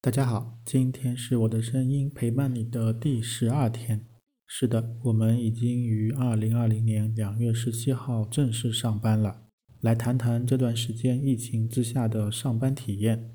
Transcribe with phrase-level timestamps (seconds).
[0.00, 4.06] 大家好，今天是我的声音陪伴你的第十二天。
[4.46, 9.42] 是的，我们已经于二零二零年两月十七号正式上班了。
[9.80, 13.34] 来谈谈这段时间疫情之下的上班体验。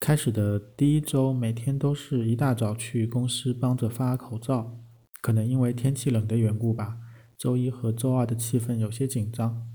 [0.00, 4.80] 开始的第一周，每天都是一大早去公司帮着发口罩，
[5.20, 6.96] 可能因为天气冷的缘故吧。
[7.36, 9.68] 周一和周二的气氛有些紧张，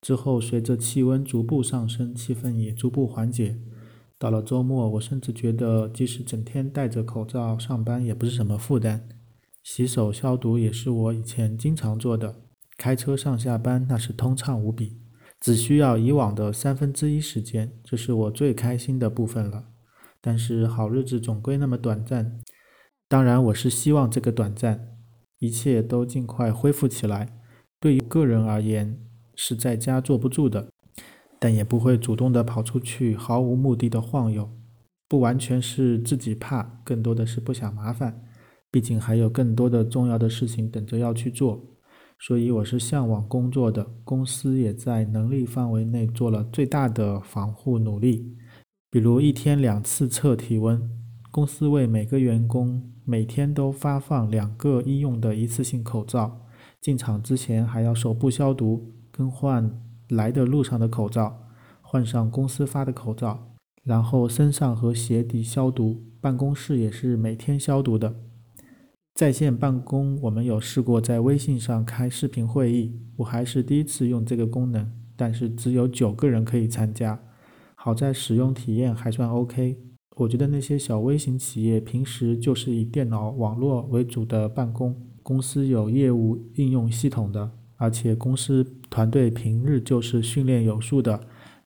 [0.00, 3.58] 之后随着气温逐步上升，气氛也逐步缓解。
[4.22, 9.08] 到了周末，我甚至觉得，即使整天戴着口罩上班，也不是什么负担。
[9.64, 12.36] 洗手消毒也是我以前经常做的。
[12.78, 15.00] 开车上下班那是通畅无比，
[15.40, 19.64] 只需要以往的三分之一时间，这是我最开心的部分了。
[20.20, 22.38] 但是好日子总归那么短暂，
[23.08, 24.98] 当然我是希望这个短暂，
[25.40, 27.40] 一切都尽快恢复起来。
[27.80, 29.00] 对于个人而言，
[29.34, 30.68] 是在家坐不住的。
[31.42, 34.48] 但也不会主动的跑出去，毫无目的的晃悠，
[35.08, 38.22] 不完全是自己怕，更多的是不想麻烦。
[38.70, 41.60] 毕竟还有更多的重要的事情等着要去做，
[42.20, 43.84] 所以我是向往工作的。
[44.04, 48.36] 公司也在能力范围内做了最大的防护努力，
[48.88, 50.80] 比如一天两次测体温，
[51.32, 56.46] 公司为每个员工每天都发放两个医用的一次性口罩，
[56.80, 59.68] 进场之前还要手部消毒，更换。
[60.08, 61.41] 来的路上的口罩，
[61.92, 63.52] 换上公司发的口罩，
[63.84, 66.02] 然后身上和鞋底消毒。
[66.22, 68.14] 办公室也是每天消毒的。
[69.14, 77.22] 在线办公，我们有试过在微信上开视频会议，我还是第一次用这个功能，但是只有九个人可以参加。
[77.74, 79.76] 好在使用体验还算 OK。
[80.16, 87.50] 我觉得那些小微型企业平时就是以电脑网络为主的办公，公司有业务应用系统的。
[87.76, 91.20] 而且公司团队平日就是训练有素的，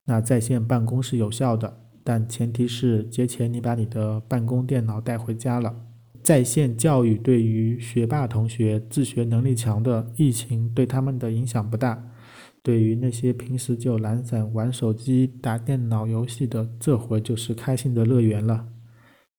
[0.07, 5.75] 那在线办公是有效的，但前提是节前你把你的办公电脑带回家了。
[6.23, 11.97] 在线教育对于学霸同学、自学能力强的，疫情对他们的影响不大；
[12.63, 18.67] 对于那些平时就懒散玩手机、打电脑游戏的，这回就是开心的乐园了。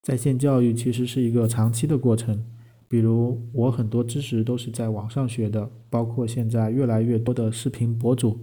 [0.01, 2.41] 在线教育其实是一个长期的过程。
[2.89, 8.39] 比如我很多知识都是在网上学的，包括现在越来越多的视频博主，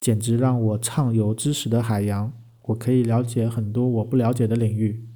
[0.00, 2.32] 简直让我畅游知识的海洋。
[2.64, 5.06] 我可以了解很多我不了解的领域。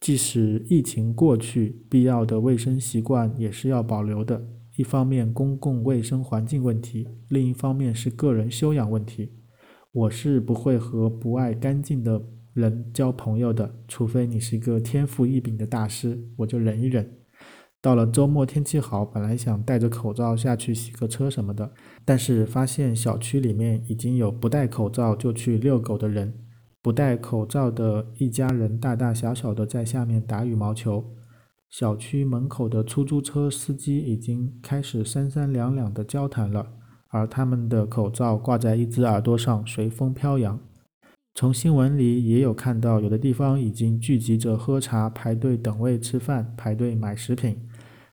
[0.00, 4.46] 即使疫情过去，必要的卫生习惯也是要保留的。
[4.76, 9.32] 一方面公共卫生环境问题，另一方面是个人修养问题。
[9.90, 12.22] 我是不会和不爱干净的
[12.52, 17.18] 人交朋友的，除非你是一个天赋异禀的大师，我就忍一忍。
[17.80, 21.70] 到了周末，天气好，本来想戴着口罩下去洗个车什么的，
[22.04, 26.34] 但是发现小区里面已经有不戴口罩就去遛狗的人，
[26.82, 31.04] 不戴口罩的一家人大大小小的在下面打羽毛球，
[31.70, 36.66] 小区门口的出租车司机已经开始三三两两的交谈了，
[37.10, 40.58] 而他们的口罩挂在一只耳朵上随风飘扬。
[41.38, 47.56] 从新闻里也有看到，有的地方已经聚集着喝茶、排队等位吃饭、排队买食品。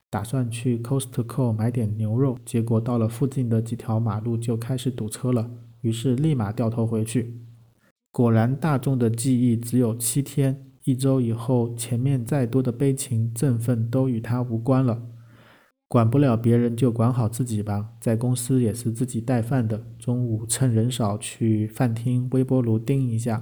[0.08, 5.50] 打算去 Costco 买点牛肉，结果到了附近的几条马路就开始堵车了，
[5.80, 7.40] 于是立马掉头回去。
[8.12, 15.02] 果然，大众的记忆只有七天，一周以后，前面再多的悲情振奋都与他无关了。
[15.88, 17.92] 管不了别人就管好自己吧。
[18.00, 23.40] 在公司也是自己带饭的，中午趁人少去饭厅微波炉叮一下，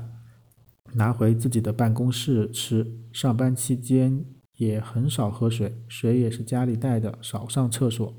[0.94, 3.00] 拿回自己的办公室吃。
[3.12, 4.25] 上班期间。
[4.56, 8.15] 也很少喝水，水也是家里带的，少上厕所，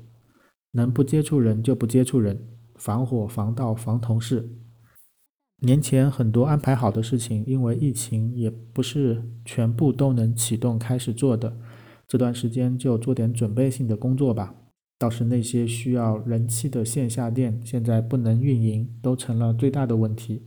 [0.72, 4.46] 能不接触人就不接触人，防火防盗防同事。
[5.60, 11.56] 年前很多安排好的事情，因为疫情也不是全部都能启动开始做的，
[12.08, 14.54] 这段时间就做点准备性的工作吧。
[14.98, 20.42] 倒是那些需要人气的线下店，现在不能运营，都成了最大的问题。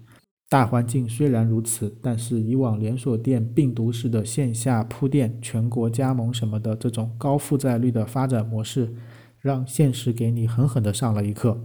[0.50, 8.96] 大环境虽然如此，但是以往连锁店病毒式的线下铺店、全国加盟什么的这种高负债率的发展模式，
[9.40, 11.62] 让现实给你狠狠的上了一课。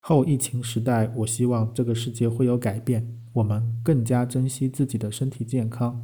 [0.00, 6.02] 后疫情时代，我希望这个世界会有改变，我们更加珍惜自己的身体健康，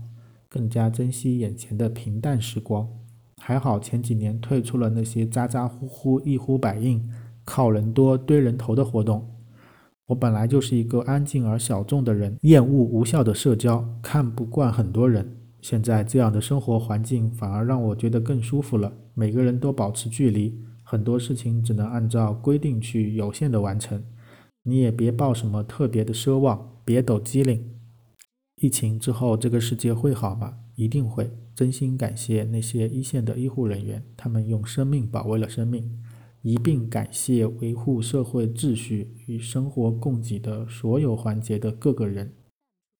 [0.54, 2.88] 更加珍惜眼前的平淡时光。
[3.42, 7.02] 还好前几年退出了那些咋咋呼呼、一呼百应、
[7.44, 9.28] 靠人多堆人头的活动。
[10.06, 15.28] 我本来就是一个安静而小众的人，厌恶无效的社交，看不惯很多人。
[15.60, 18.92] 现在这样的生活环境反而让我觉得更舒服了。
[19.12, 24.00] 每个人都保持距离，很多事情只能按照规定去有限的完成。
[24.62, 27.73] 你也别抱什么特别的奢望，别抖机灵。
[28.56, 30.58] 疫情之后，这个世界会好吗？
[30.76, 31.30] 一定会。
[31.54, 36.00] 真心感谢那些一线的医护人员，他们用生命保卫了生命。
[36.42, 42.34] 一并感谢维护社会秩序与生活供给的所有环节的各个人。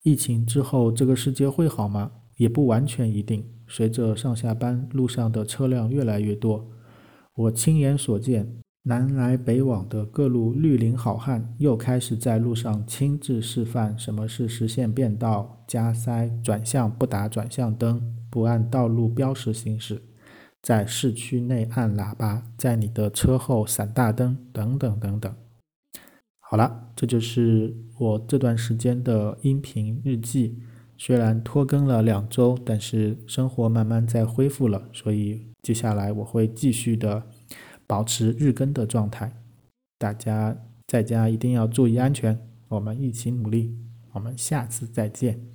[0.03, 2.13] 疫情之后，这个世界会好吗？
[2.37, 3.45] 也不完全一定。
[3.67, 6.71] 随着上下班路上的车辆越来越多，
[7.35, 20.03] 我亲眼所见，南来北往的各路绿林好汉又开始在路上亲自示范什么是实线变道、加塞、转向不打转向灯、不按道路标识行驶，
[20.61, 25.35] 在市区内按喇叭，在你的车后闪大灯，等等等等。
[26.39, 30.59] 好了，这就是我这段时间的音频日记。
[30.99, 37.27] 虽然拖更了两周，但是生活慢慢在恢复了，所以接下来我会继续的
[37.87, 39.33] 保持日更的状态。
[39.99, 42.39] 大家在家一定要注意安全，
[42.69, 43.77] 我们一起努力。
[44.13, 45.54] 我们下次再见。